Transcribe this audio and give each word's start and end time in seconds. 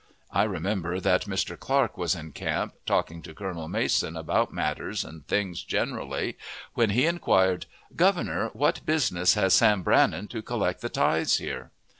I 0.31 0.45
remember 0.45 0.99
that 0.99 1.25
Mr. 1.25 1.59
Clark 1.59 1.95
was 1.95 2.15
in 2.15 2.31
camp, 2.31 2.73
talking 2.87 3.21
to 3.21 3.35
Colonel 3.35 3.67
Mason 3.67 4.17
about 4.17 4.51
matters 4.51 5.05
and 5.05 5.27
things 5.27 5.63
generally, 5.63 6.39
when 6.73 6.89
he 6.89 7.05
inquired, 7.05 7.67
"Governor, 7.95 8.47
what 8.53 8.83
business 8.83 9.35
has 9.35 9.53
Sam 9.53 9.83
Brannan 9.83 10.27
to 10.29 10.41
collect 10.41 10.81
the 10.81 10.89
tithes 10.89 11.37
here?" 11.37 11.69